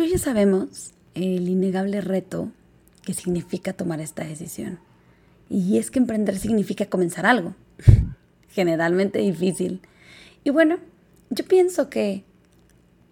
[0.00, 2.48] Tú y yo sabemos el innegable reto
[3.02, 4.78] que significa tomar esta decisión.
[5.50, 7.54] Y es que emprender significa comenzar algo,
[8.48, 9.82] generalmente difícil.
[10.42, 10.78] Y bueno,
[11.28, 12.24] yo pienso que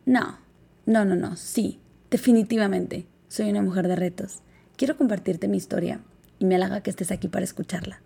[0.06, 0.38] no,
[0.86, 1.78] no, no, no, sí,
[2.10, 4.38] definitivamente soy una mujer de retos.
[4.78, 6.00] Quiero compartirte mi historia
[6.38, 8.00] y me halaga que estés aquí para escucharla.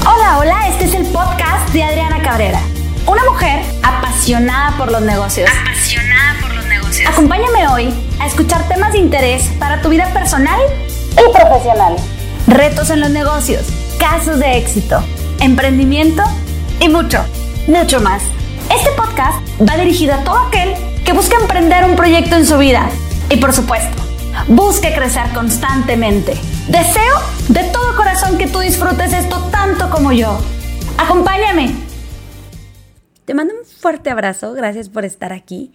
[0.00, 2.60] Hola, hola, este es el podcast de Adriana Cabrera,
[3.10, 5.48] una mujer apasionada por los negocios.
[5.48, 6.01] Apasionada
[7.00, 7.88] Acompáñame hoy
[8.20, 10.60] a escuchar temas de interés para tu vida personal
[11.12, 11.96] y profesional.
[12.46, 13.66] Retos en los negocios,
[13.98, 15.02] casos de éxito,
[15.40, 16.22] emprendimiento
[16.80, 17.24] y mucho,
[17.66, 18.22] mucho más.
[18.64, 22.86] Este podcast va dirigido a todo aquel que busca emprender un proyecto en su vida
[23.30, 24.02] y por supuesto,
[24.48, 26.34] busque crecer constantemente.
[26.68, 30.38] Deseo de todo corazón que tú disfrutes esto tanto como yo.
[30.98, 31.74] Acompáñame.
[33.24, 35.72] Te mando un fuerte abrazo, gracias por estar aquí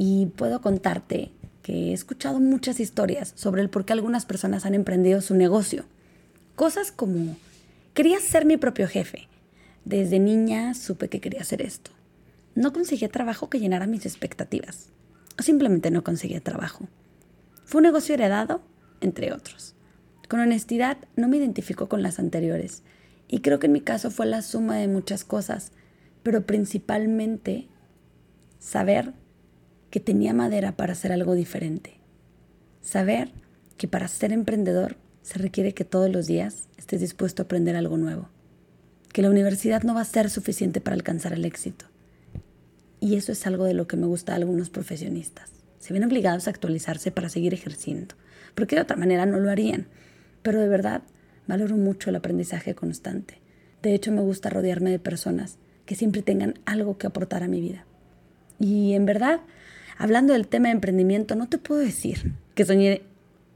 [0.00, 4.76] y puedo contarte que he escuchado muchas historias sobre el por qué algunas personas han
[4.76, 5.86] emprendido su negocio.
[6.54, 7.36] Cosas como,
[7.94, 9.26] quería ser mi propio jefe.
[9.84, 11.90] Desde niña supe que quería hacer esto.
[12.54, 14.90] No conseguía trabajo que llenara mis expectativas.
[15.36, 16.86] O simplemente no conseguía trabajo.
[17.64, 18.62] Fue un negocio heredado,
[19.00, 19.74] entre otros.
[20.28, 22.84] Con honestidad, no me identifico con las anteriores.
[23.26, 25.72] Y creo que en mi caso fue la suma de muchas cosas,
[26.22, 27.66] pero principalmente
[28.60, 29.12] saber
[29.90, 31.94] que tenía madera para hacer algo diferente.
[32.82, 33.30] Saber
[33.76, 37.96] que para ser emprendedor se requiere que todos los días estés dispuesto a aprender algo
[37.96, 38.28] nuevo.
[39.12, 41.86] Que la universidad no va a ser suficiente para alcanzar el éxito.
[43.00, 45.50] Y eso es algo de lo que me gusta a algunos profesionistas.
[45.78, 48.14] Se ven obligados a actualizarse para seguir ejerciendo,
[48.54, 49.86] porque de otra manera no lo harían.
[50.42, 51.02] Pero de verdad,
[51.46, 53.40] valoro mucho el aprendizaje constante.
[53.82, 57.60] De hecho, me gusta rodearme de personas que siempre tengan algo que aportar a mi
[57.60, 57.86] vida.
[58.58, 59.40] Y en verdad,
[59.98, 63.02] hablando del tema de emprendimiento, no te puedo decir que soñé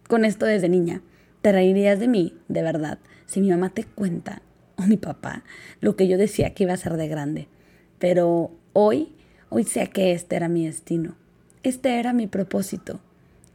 [0.09, 1.01] con esto desde niña.
[1.41, 4.43] Te reirías de mí, de verdad, si mi mamá te cuenta,
[4.77, 5.45] o mi papá,
[5.80, 7.48] lo que yo decía que iba a ser de grande.
[7.98, 9.14] Pero hoy,
[9.48, 11.17] hoy sé que este era mi destino.
[11.63, 13.01] Este era mi propósito.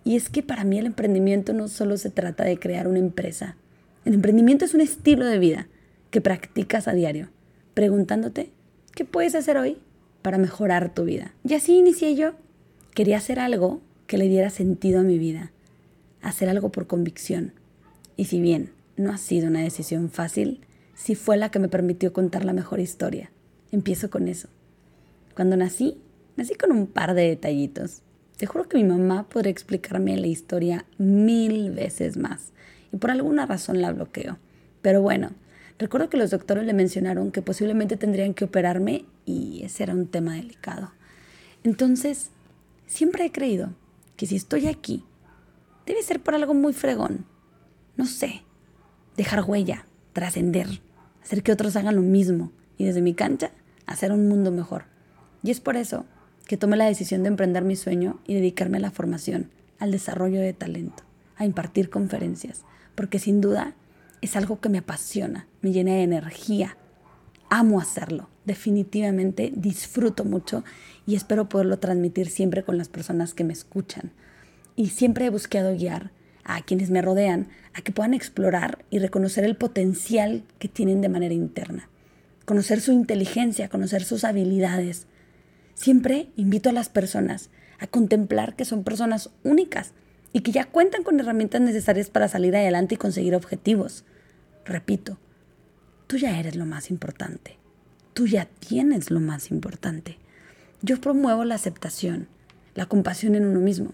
[0.03, 3.57] Y es que para mí el emprendimiento no solo se trata de crear una empresa.
[4.05, 5.67] El emprendimiento es un estilo de vida
[6.11, 7.29] que practicas a diario,
[7.73, 8.51] preguntándote,
[8.95, 9.77] ¿qué puedes hacer hoy
[10.21, 11.33] para mejorar tu vida?
[11.43, 12.33] Y así inicié yo.
[12.97, 15.51] Quería hacer algo que le diera sentido a mi vida,
[16.23, 17.53] hacer algo por convicción,
[18.15, 20.61] y si bien no ha sido una decisión fácil,
[20.95, 23.29] sí fue la que me permitió contar la mejor historia.
[23.71, 24.47] Empiezo con eso.
[25.35, 25.99] Cuando nací,
[26.37, 28.01] nací con un par de detallitos.
[28.35, 32.51] Te juro que mi mamá podría explicarme la historia mil veces más
[32.91, 34.39] y por alguna razón la bloqueo.
[34.81, 35.33] Pero bueno,
[35.77, 40.07] recuerdo que los doctores le mencionaron que posiblemente tendrían que operarme y ese era un
[40.07, 40.93] tema delicado.
[41.63, 42.31] Entonces,
[42.87, 43.75] siempre he creído
[44.15, 45.03] que si estoy aquí,
[45.85, 47.25] debe ser por algo muy fregón
[47.97, 48.43] no sé,
[49.17, 50.81] dejar huella, trascender,
[51.23, 53.51] hacer que otros hagan lo mismo y desde mi cancha
[53.87, 54.85] hacer un mundo mejor.
[55.43, 56.05] Y es por eso
[56.45, 59.49] que tomé la decisión de emprender mi sueño y dedicarme a la formación,
[59.79, 61.03] al desarrollo de talento,
[61.35, 62.61] a impartir conferencias,
[62.93, 63.73] porque sin duda
[64.21, 66.77] es algo que me apasiona, me llena de energía.
[67.49, 70.63] Amo hacerlo, definitivamente disfruto mucho
[71.05, 74.11] y espero poderlo transmitir siempre con las personas que me escuchan.
[74.75, 76.11] Y siempre he buscado guiar
[76.43, 81.09] a quienes me rodean a que puedan explorar y reconocer el potencial que tienen de
[81.09, 81.89] manera interna,
[82.45, 85.07] conocer su inteligencia, conocer sus habilidades.
[85.75, 87.49] Siempre invito a las personas
[87.79, 89.91] a contemplar que son personas únicas
[90.31, 94.05] y que ya cuentan con herramientas necesarias para salir adelante y conseguir objetivos.
[94.65, 95.17] Repito,
[96.07, 97.56] tú ya eres lo más importante.
[98.17, 100.17] Tú ya tienes lo más importante.
[100.81, 102.27] Yo promuevo la aceptación,
[102.73, 103.91] la compasión en uno mismo,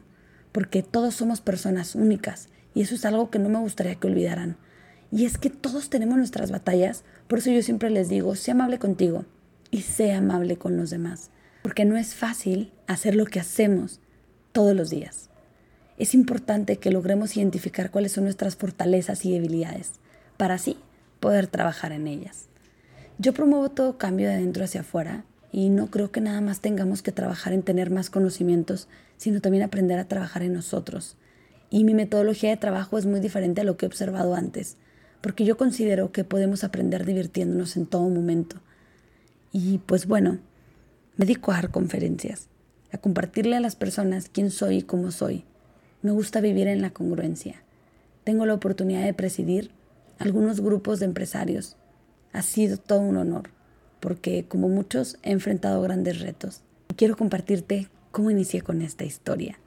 [0.53, 4.55] porque todos somos personas únicas y eso es algo que no me gustaría que olvidaran.
[5.11, 8.79] Y es que todos tenemos nuestras batallas, por eso yo siempre les digo, sé amable
[8.79, 9.25] contigo
[9.71, 11.29] y sé amable con los demás,
[11.61, 13.99] porque no es fácil hacer lo que hacemos
[14.53, 15.31] todos los días.
[15.97, 19.91] Es importante que logremos identificar cuáles son nuestras fortalezas y debilidades,
[20.37, 20.77] para así
[21.19, 22.47] poder trabajar en ellas.
[23.19, 27.03] Yo promuevo todo cambio de adentro hacia afuera y no creo que nada más tengamos
[27.03, 28.87] que trabajar en tener más conocimientos,
[29.17, 31.15] sino también aprender a trabajar en nosotros,
[31.69, 34.77] y mi metodología de trabajo es muy diferente a lo que he observado antes,
[35.21, 38.57] porque yo considero que podemos aprender divirtiéndonos en todo momento.
[39.51, 40.39] Y pues bueno,
[41.15, 42.47] me dedico a dar conferencias,
[42.91, 45.45] a compartirle a las personas quién soy y cómo soy.
[46.01, 47.63] Me gusta vivir en la congruencia.
[48.23, 49.71] Tengo la oportunidad de presidir
[50.19, 51.77] algunos grupos de empresarios.
[52.33, 53.51] Ha sido todo un honor,
[53.99, 56.61] porque como muchos he enfrentado grandes retos.
[56.97, 59.59] quiero compartirte cómo inicié con esta historia.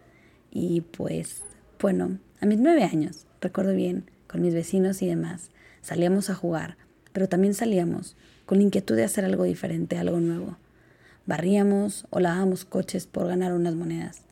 [0.50, 1.42] Y pues,
[1.80, 6.76] bueno, a mis nueve años, recuerdo bien, con mis vecinos y demás, salíamos a jugar,
[7.12, 8.16] pero también salíamos
[8.46, 10.56] con la inquietud de hacer algo diferente, algo nuevo.
[11.24, 14.22] Barríamos o lavábamos coches por ganar unas monedas.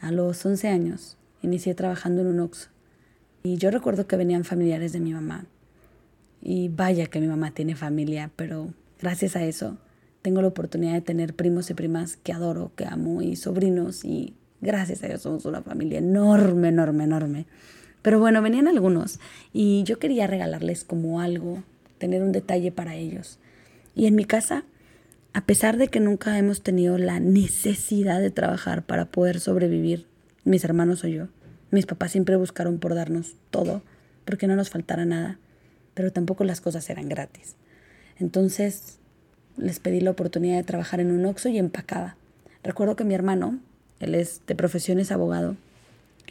[0.00, 2.68] A los 11 años inicié trabajando en un Oxxo
[3.42, 5.46] y yo recuerdo que venían familiares de mi mamá.
[6.42, 9.78] Y vaya que mi mamá tiene familia, pero gracias a eso
[10.22, 14.34] tengo la oportunidad de tener primos y primas que adoro, que amo y sobrinos y
[14.60, 17.46] gracias a Dios somos una familia enorme, enorme, enorme.
[18.02, 19.18] Pero bueno, venían algunos
[19.52, 21.62] y yo quería regalarles como algo,
[21.98, 23.38] tener un detalle para ellos.
[23.94, 24.64] Y en mi casa,
[25.32, 30.06] a pesar de que nunca hemos tenido la necesidad de trabajar para poder sobrevivir,
[30.44, 31.28] mis hermanos o yo,
[31.70, 33.82] mis papás siempre buscaron por darnos todo,
[34.24, 35.38] porque no nos faltara nada,
[35.94, 37.56] pero tampoco las cosas eran gratis.
[38.18, 38.98] Entonces
[39.56, 42.16] les pedí la oportunidad de trabajar en un Oxxo y empacaba.
[42.62, 43.58] Recuerdo que mi hermano,
[44.00, 45.56] él es de profesión es abogado,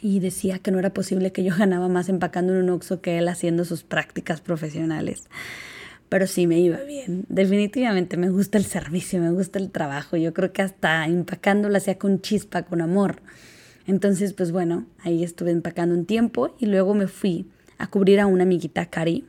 [0.02, 3.18] y decía que no era posible que yo ganaba más empacando en un Oxxo que
[3.18, 5.24] él haciendo sus prácticas profesionales.
[6.08, 7.24] Pero sí me iba bien.
[7.28, 10.16] Definitivamente me gusta el servicio, me gusta el trabajo.
[10.16, 13.22] Yo creo que hasta empacando lo hacía con chispa, con amor.
[13.86, 17.46] Entonces, pues bueno, ahí estuve empacando un tiempo y luego me fui
[17.78, 19.24] a cubrir a una amiguita Cari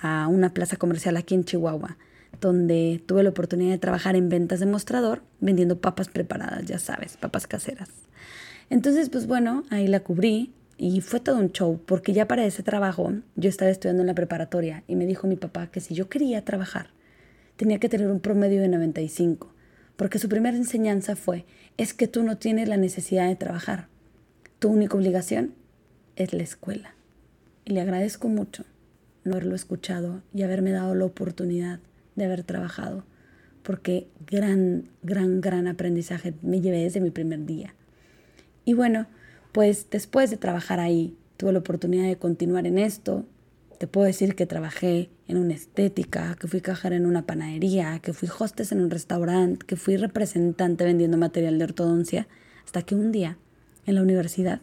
[0.00, 1.96] a una plaza comercial aquí en Chihuahua,
[2.40, 7.16] donde tuve la oportunidad de trabajar en ventas de mostrador, vendiendo papas preparadas, ya sabes,
[7.16, 7.90] papas caseras.
[8.70, 12.62] Entonces, pues bueno, ahí la cubrí y fue todo un show, porque ya para ese
[12.62, 16.08] trabajo yo estaba estudiando en la preparatoria y me dijo mi papá que si yo
[16.08, 16.90] quería trabajar,
[17.56, 19.52] tenía que tener un promedio de 95,
[19.96, 21.44] porque su primera enseñanza fue,
[21.76, 23.88] es que tú no tienes la necesidad de trabajar,
[24.58, 25.54] tu única obligación
[26.16, 26.94] es la escuela.
[27.64, 28.64] Y le agradezco mucho
[29.24, 31.80] no haberlo escuchado y haberme dado la oportunidad
[32.16, 33.04] de haber trabajado,
[33.62, 37.74] porque gran, gran, gran aprendizaje me llevé desde mi primer día.
[38.64, 39.06] Y bueno,
[39.52, 43.26] pues después de trabajar ahí, tuve la oportunidad de continuar en esto.
[43.78, 48.12] Te puedo decir que trabajé en una estética, que fui cajera en una panadería, que
[48.12, 52.28] fui hostess en un restaurante, que fui representante vendiendo material de ortodoncia,
[52.64, 53.38] hasta que un día,
[53.86, 54.60] en la universidad,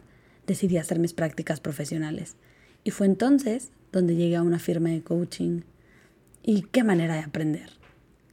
[0.48, 2.36] decidí hacer mis prácticas profesionales.
[2.84, 5.62] Y fue entonces donde llegué a una firma de coaching.
[6.44, 7.70] Y qué manera de aprender,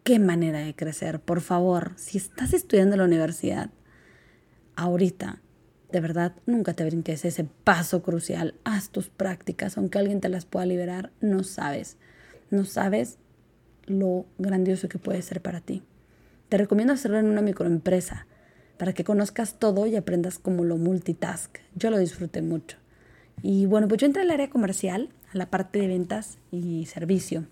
[0.05, 1.21] qué manera de crecer.
[1.21, 3.71] Por favor, si estás estudiando en la universidad,
[4.77, 5.41] ahorita
[5.91, 8.55] de verdad, nunca te brinques ese paso crucial.
[8.65, 11.97] Haz tus prácticas, aunque alguien te las pueda liberar, no sabes.
[12.51, 13.17] No sabes
[13.87, 15.83] lo grandioso que puede ser para ti.
[16.51, 18.27] Te recomiendo hacerlo en una microempresa
[18.77, 21.59] para que conozcas todo y aprendas como lo multitask.
[21.75, 22.77] Yo lo disfruté mucho.
[23.43, 27.47] Y bueno, pues yo entré al área comercial, a la parte de ventas y servicio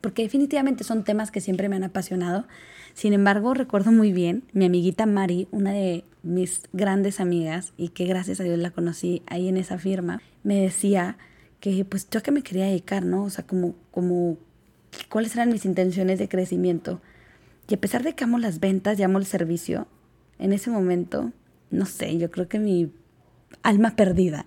[0.00, 2.46] porque definitivamente son temas que siempre me han apasionado.
[2.94, 8.06] Sin embargo, recuerdo muy bien mi amiguita Mari, una de mis grandes amigas y que
[8.06, 11.16] gracias a Dios la conocí ahí en esa firma, me decía
[11.60, 13.24] que pues yo que me quería dedicar, ¿no?
[13.24, 14.38] O sea, como, como
[15.08, 17.00] cuáles eran mis intenciones de crecimiento.
[17.68, 19.86] Y a pesar de que amo las ventas y amo el servicio,
[20.38, 21.32] en ese momento,
[21.70, 22.90] no sé, yo creo que mi
[23.62, 24.46] alma perdida.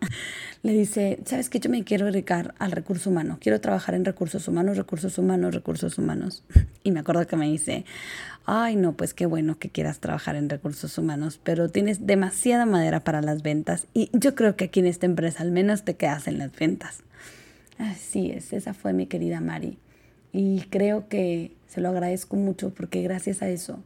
[0.64, 1.60] Le dice, ¿sabes qué?
[1.60, 3.38] Yo me quiero dedicar al recurso humano.
[3.42, 6.44] Quiero trabajar en recursos humanos, recursos humanos, recursos humanos.
[6.86, 7.86] Y me acuerdo que me dice,
[8.46, 13.06] ay, no, pues qué bueno que quieras trabajar en recursos humanos, pero tienes demasiada madera
[13.06, 13.88] para las ventas.
[13.94, 17.04] Y yo creo que aquí en esta empresa al menos te quedas en las ventas.
[17.78, 19.78] Así es, esa fue mi querida Mari.
[20.34, 23.82] Y creo que se lo agradezco mucho porque gracias a eso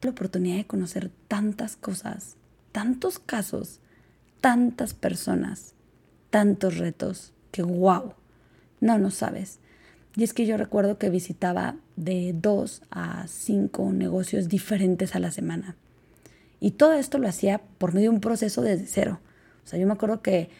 [0.00, 2.36] la oportunidad de conocer tantas cosas,
[2.72, 3.80] tantos casos
[4.44, 5.72] tantas personas,
[6.34, 8.12] tantos retos, que wow,
[8.80, 9.60] no, no sabes.
[10.16, 15.30] Y es que yo recuerdo que visitaba de dos a cinco negocios diferentes a la
[15.30, 15.76] semana.
[16.58, 19.20] Y todo esto lo hacía por medio de un proceso desde cero.
[19.64, 20.50] O sea, yo me acuerdo que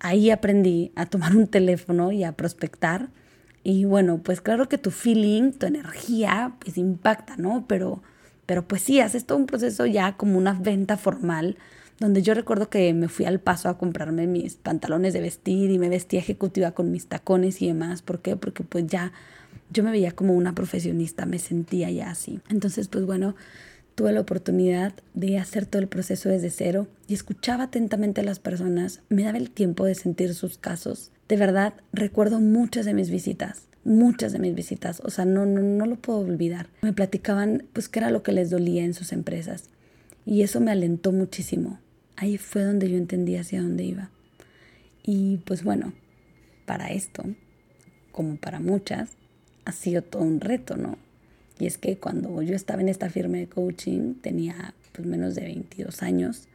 [0.00, 3.08] ahí aprendí a tomar un teléfono y a prospectar.
[3.64, 7.64] Y bueno, pues claro que tu feeling, tu energía, pues impacta, ¿no?
[7.66, 8.02] Pero,
[8.44, 11.56] pero pues sí, haces todo un proceso ya como una venta formal
[12.02, 15.78] donde yo recuerdo que me fui al paso a comprarme mis pantalones de vestir y
[15.78, 18.02] me vestía ejecutiva con mis tacones y demás.
[18.02, 18.36] ¿Por qué?
[18.36, 19.12] Porque pues ya
[19.70, 22.40] yo me veía como una profesionista, me sentía ya así.
[22.48, 23.36] Entonces, pues bueno,
[23.94, 28.40] tuve la oportunidad de hacer todo el proceso desde cero y escuchaba atentamente a las
[28.40, 31.12] personas, me daba el tiempo de sentir sus casos.
[31.28, 35.60] De verdad, recuerdo muchas de mis visitas, muchas de mis visitas, o sea, no, no,
[35.60, 36.66] no lo puedo olvidar.
[36.82, 39.70] Me platicaban pues qué era lo que les dolía en sus empresas
[40.26, 41.78] y eso me alentó muchísimo.
[42.16, 44.10] Ahí fue donde yo entendí hacia dónde iba.
[45.02, 45.92] Y pues bueno,
[46.66, 47.24] para esto,
[48.12, 49.10] como para muchas,
[49.64, 50.98] ha sido todo un reto, ¿no?
[51.58, 55.42] Y es que cuando yo estaba en esta firma de coaching tenía pues menos de
[55.42, 56.48] 22 años.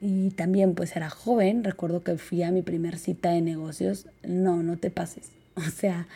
[0.00, 4.06] Y también pues era joven, recuerdo que fui a mi primer cita de negocios.
[4.22, 5.30] No, no te pases.
[5.56, 6.08] O sea,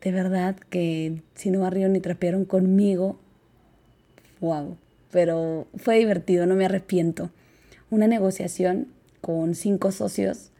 [0.00, 3.20] de verdad que si no barrieron ni trapearon conmigo,
[4.40, 4.76] wow.
[5.12, 7.30] Pero fue divertido, no me arrepiento.
[7.90, 8.88] Una negociación
[9.20, 10.50] con cinco socios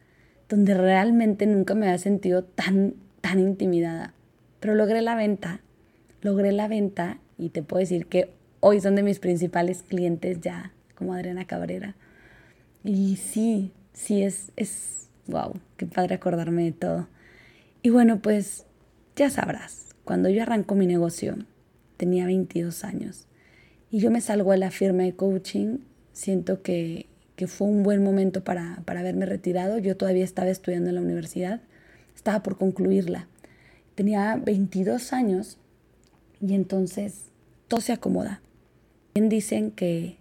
[0.48, 4.14] donde realmente nunca me había sentido tan, tan intimidada.
[4.60, 5.60] Pero logré la venta,
[6.22, 8.30] logré la venta y te puedo decir que
[8.60, 11.96] hoy son de mis principales clientes ya, como Adriana Cabrera.
[12.84, 17.08] Y sí, sí, es, es, wow, qué padre acordarme de todo.
[17.82, 18.66] Y bueno, pues
[19.16, 21.36] ya sabrás, cuando yo arranco mi negocio,
[21.96, 23.26] tenía 22 años
[23.90, 25.78] y yo me salgo de la firma de coaching,
[26.12, 29.78] siento que, que fue un buen momento para, para haberme retirado.
[29.78, 31.60] Yo todavía estaba estudiando en la universidad,
[32.14, 33.28] estaba por concluirla.
[33.94, 35.58] Tenía 22 años
[36.40, 37.26] y entonces
[37.68, 38.40] todo se acomoda.
[39.14, 40.16] Bien dicen que,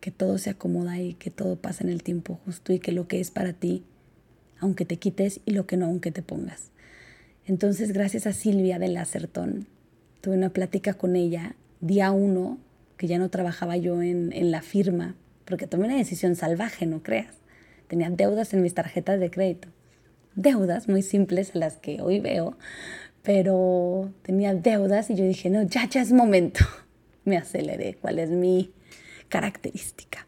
[0.00, 3.08] que todo se acomoda y que todo pasa en el tiempo justo y que lo
[3.08, 3.84] que es para ti,
[4.60, 6.70] aunque te quites y lo que no, aunque te pongas.
[7.46, 9.66] Entonces, gracias a Silvia del Acertón,
[10.20, 12.58] tuve una plática con ella día uno,
[12.96, 15.14] que ya no trabajaba yo en, en la firma,
[15.48, 17.34] porque tomé una decisión salvaje, no creas.
[17.88, 19.68] Tenía deudas en mis tarjetas de crédito.
[20.34, 22.56] Deudas muy simples a las que hoy veo,
[23.22, 26.60] pero tenía deudas y yo dije, no, ya, ya es momento.
[27.24, 28.72] Me aceleré, cuál es mi
[29.28, 30.26] característica.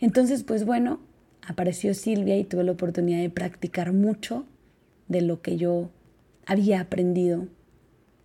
[0.00, 1.00] Entonces, pues bueno,
[1.46, 4.46] apareció Silvia y tuve la oportunidad de practicar mucho
[5.08, 5.90] de lo que yo
[6.46, 7.48] había aprendido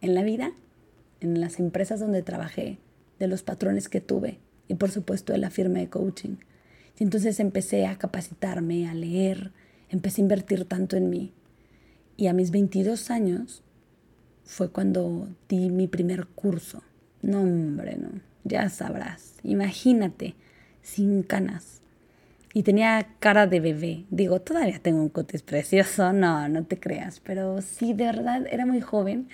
[0.01, 0.53] en la vida,
[1.19, 2.77] en las empresas donde trabajé,
[3.19, 4.39] de los patrones que tuve
[4.69, 6.37] y por supuesto de la firma de coaching.
[6.97, 9.51] Y entonces empecé a capacitarme, a leer,
[9.89, 11.33] empecé a invertir tanto en mí.
[12.15, 13.63] Y a mis 22 años
[14.45, 16.83] fue cuando di mi primer curso.
[17.21, 18.09] No, hombre, no,
[18.43, 19.35] ya sabrás.
[19.43, 20.35] Imagínate,
[20.81, 21.81] sin canas.
[22.53, 24.05] Y tenía cara de bebé.
[24.09, 27.19] Digo, todavía tengo un cutis precioso, no, no te creas.
[27.19, 29.29] Pero sí, de verdad, era muy joven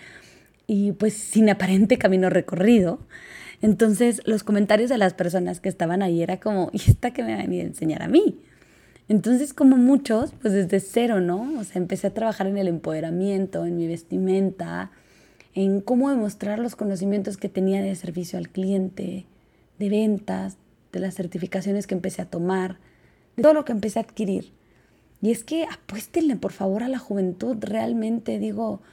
[0.68, 3.00] y pues sin aparente camino recorrido.
[3.66, 7.34] Entonces, los comentarios de las personas que estaban ahí era como, ¿y esta que me
[7.34, 8.40] va a a enseñar a mí?
[9.08, 11.60] Entonces, como muchos, pues desde cero, ¿no?
[11.60, 14.92] O sea, empecé a trabajar en el empoderamiento, en mi vestimenta,
[15.56, 19.26] en cómo demostrar los conocimientos que tenía de servicio al cliente,
[19.80, 20.58] de ventas,
[20.92, 22.78] de las certificaciones que empecé a tomar,
[23.36, 24.54] de todo lo que empecé a adquirir.
[25.24, 27.58] Y es que apuéstenle, por favor, a la juventud.
[27.62, 28.84] Realmente digo,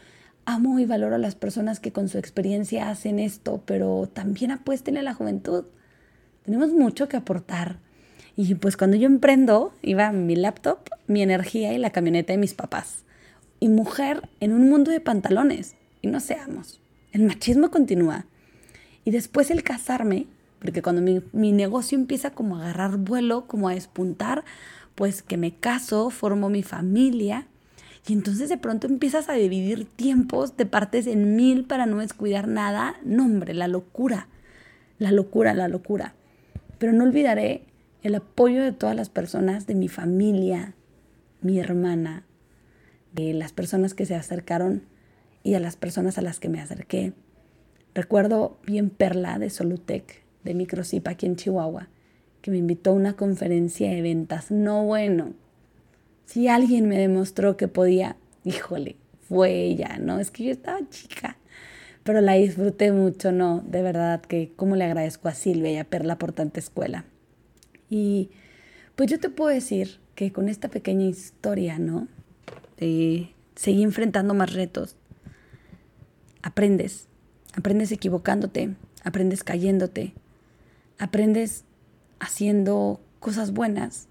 [0.45, 5.01] amo y valoro a las personas que con su experiencia hacen esto, pero también apuéstenle
[5.01, 5.65] a la juventud.
[6.45, 7.79] Tenemos mucho que aportar.
[8.37, 12.55] Y pues cuando yo emprendo, iba mi laptop, mi energía y la camioneta de mis
[12.55, 13.05] papás.
[13.61, 16.81] Y mujer en un mundo de pantalones y no seamos.
[17.13, 18.27] El machismo continúa.
[19.05, 20.27] Y después el casarme,
[20.59, 24.45] porque cuando mi, negocio empieza como a agarrar vuelo, como a despuntar,
[24.95, 27.47] pues que me caso, formo mi familia.
[28.07, 32.49] Y entonces de pronto empiezas a dividir tiempos de partes en mil para no descuidar
[32.49, 32.97] nada.
[33.05, 34.29] No, hombre, la locura.
[34.99, 36.15] La locura, la locura.
[36.79, 37.63] Pero no olvidaré
[38.03, 40.75] el apoyo de todas las personas, de mi familia,
[41.41, 42.25] mi hermana,
[43.13, 44.83] de las personas que se acercaron
[45.45, 47.13] y a las personas a las que me acerqué.
[47.95, 51.89] Recuerdo bien Perla de Solutec, de Microsip aquí en Chihuahua,
[52.41, 54.51] que me invitó a una conferencia de ventas.
[54.51, 55.35] No bueno,
[56.33, 58.97] si alguien me demostró que podía, híjole,
[59.29, 60.19] fue ella, ¿no?
[60.19, 61.37] Es que yo estaba chica,
[62.05, 63.63] pero la disfruté mucho, ¿no?
[63.67, 67.05] De verdad que cómo le agradezco a Silvia y a Perla por tanta escuela.
[67.91, 68.31] Y
[68.97, 72.09] pues yo te puedo decir que con esta pequeña historia, ¿no?
[73.55, 74.97] seguí enfrentando más retos,
[76.43, 77.09] aprendes.
[77.55, 78.75] Aprendes equivocándote,
[79.05, 80.15] aprendes cayéndote,
[80.99, 81.65] aprendes
[82.19, 84.09] haciendo cosas buenas,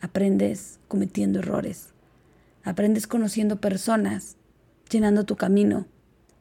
[0.00, 1.90] aprendes cometiendo errores,
[2.64, 4.36] aprendes conociendo personas,
[4.90, 5.86] llenando tu camino,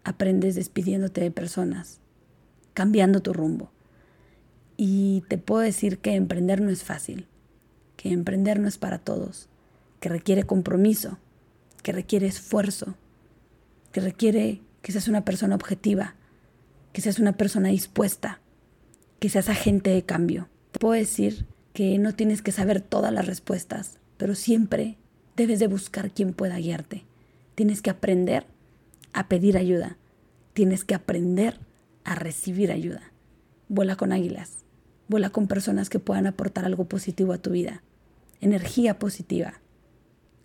[0.04, 2.00] aprendes despidiéndote de personas,
[2.74, 3.72] cambiando tu rumbo.
[4.78, 7.28] Y te puedo decir que emprender no es fácil,
[7.98, 9.50] que emprender no es para todos,
[10.00, 11.18] que requiere compromiso,
[11.84, 12.96] que requiere esfuerzo,
[13.92, 16.16] que requiere que seas una persona objetiva,
[16.94, 18.40] que seas una persona dispuesta,
[19.20, 20.48] que seas agente de cambio.
[20.72, 21.46] Te puedo decir
[21.80, 24.98] que no tienes que saber todas las respuestas, pero siempre
[25.38, 27.06] debes de buscar quien pueda guiarte.
[27.56, 28.46] Tienes que aprender
[29.14, 29.96] a pedir ayuda.
[30.52, 31.58] Tienes que aprender
[32.04, 33.14] a recibir ayuda.
[33.70, 34.66] Vuela con águilas.
[35.08, 37.82] Vuela con personas que puedan aportar algo positivo a tu vida.
[38.42, 39.62] Energía positiva.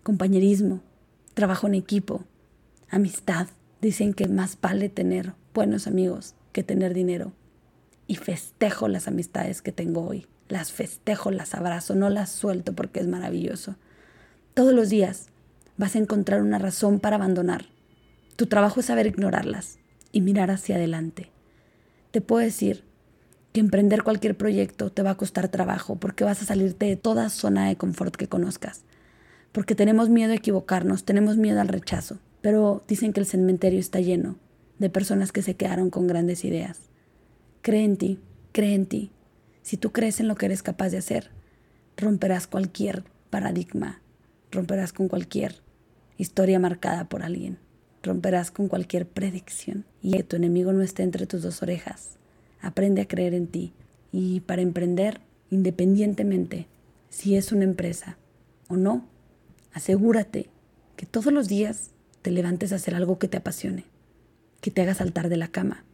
[0.03, 0.79] Compañerismo.
[1.33, 2.23] Trabajo en equipo.
[2.89, 3.47] Amistad
[3.81, 7.33] Dicen que más vale tener buenos amigos que tener dinero.
[8.07, 10.27] y festejo las amistades que tengo hoy.
[10.47, 13.75] Las festejo, las abrazo, no las suelto porque es maravilloso.
[14.53, 15.27] Todos los días
[15.77, 17.65] vas a encontrar una razón para abandonar.
[18.35, 19.79] Tu trabajo es saber ignorarlas
[20.11, 21.31] y mirar hacia adelante.
[22.11, 22.83] Te puedo decir
[23.53, 27.29] que emprender cualquier proyecto te va a costar trabajo porque vas a salirte de toda
[27.29, 28.83] zona de confort que conozcas.
[29.51, 32.19] Porque tenemos miedo a equivocarnos, tenemos miedo al rechazo.
[32.41, 34.35] Pero dicen que el cementerio está lleno
[34.77, 36.79] de personas que se quedaron con grandes ideas.
[37.61, 38.19] Cree en ti,
[38.51, 39.11] cree en ti.
[39.65, 41.31] Si tú crees en lo que eres capaz de hacer,
[41.97, 43.99] romperás cualquier paradigma,
[44.51, 45.55] romperás con cualquier
[46.19, 47.57] historia marcada por alguien,
[48.03, 52.17] romperás con cualquier predicción y que tu enemigo no esté entre tus dos orejas.
[52.61, 53.73] Aprende a creer en ti
[54.11, 56.67] y para emprender, independientemente
[57.09, 58.17] si es una empresa
[58.67, 59.07] o no,
[59.73, 60.47] asegúrate
[60.95, 61.89] que todos los días
[62.21, 63.85] te levantes a hacer algo que te apasione,
[64.61, 65.85] que te haga saltar de la cama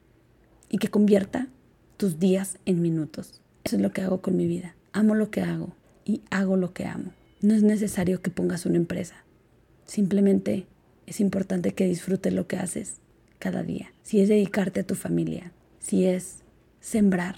[0.67, 1.47] y que convierta
[1.95, 3.41] tus días en minutos.
[3.63, 4.75] Eso es lo que hago con mi vida.
[4.91, 7.13] Amo lo que hago y hago lo que amo.
[7.41, 9.15] No es necesario que pongas una empresa.
[9.85, 10.67] Simplemente
[11.05, 12.97] es importante que disfrutes lo que haces
[13.39, 13.93] cada día.
[14.03, 16.43] Si es dedicarte a tu familia, si es
[16.79, 17.35] sembrar,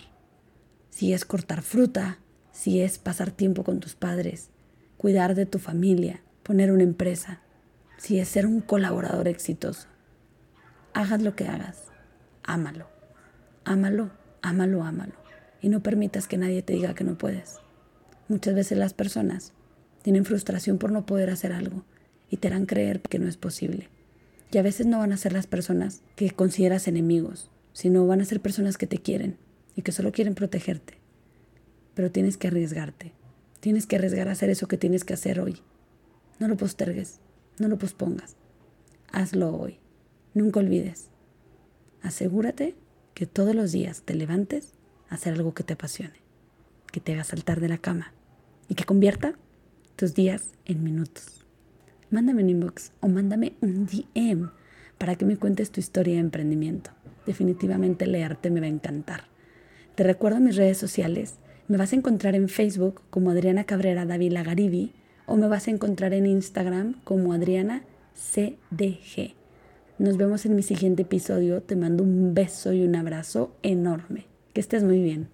[0.90, 2.20] si es cortar fruta,
[2.52, 4.50] si es pasar tiempo con tus padres,
[4.98, 7.42] cuidar de tu familia, poner una empresa,
[7.98, 9.88] si es ser un colaborador exitoso.
[10.94, 11.86] Hagas lo que hagas,
[12.44, 12.88] ámalo,
[13.66, 14.12] ámalo,
[14.42, 15.23] ámalo, ámalo
[15.64, 17.56] y no permitas que nadie te diga que no puedes.
[18.28, 19.54] Muchas veces las personas
[20.02, 21.86] tienen frustración por no poder hacer algo
[22.30, 23.88] y te harán creer que no es posible.
[24.52, 28.26] Y a veces no van a ser las personas que consideras enemigos, sino van a
[28.26, 29.38] ser personas que te quieren
[29.74, 30.96] y que solo quieren protegerte.
[31.96, 33.14] Pero tienes que arriesgarte.
[33.62, 35.62] Tienes que arriesgar a hacer eso que tienes que hacer hoy.
[36.40, 37.22] No lo postergues,
[37.58, 38.36] no lo pospongas.
[39.14, 39.80] Hazlo hoy.
[40.34, 41.08] Nunca olvides.
[42.02, 42.76] Asegúrate
[43.14, 44.74] que todos los días te levantes
[45.14, 46.20] hacer algo que te apasione,
[46.92, 48.14] que te haga saltar de la cama
[48.68, 49.34] y que convierta
[49.96, 51.46] tus días en minutos.
[52.10, 54.52] Mándame un inbox o mándame un DM
[54.98, 56.92] para que me cuentes tu historia de emprendimiento.
[57.26, 59.26] Definitivamente leerte me va a encantar.
[59.96, 61.36] Te recuerdo mis redes sociales.
[61.68, 64.94] Me vas a encontrar en Facebook como Adriana Cabrera Davila Garibi
[65.26, 67.84] o me vas a encontrar en Instagram como Adriana
[68.16, 69.34] CDG.
[69.98, 71.62] Nos vemos en mi siguiente episodio.
[71.62, 74.33] Te mando un beso y un abrazo enorme.
[74.54, 75.34] Que estés muy bien.